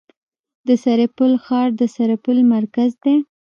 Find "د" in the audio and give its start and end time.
0.67-0.69, 1.79-1.81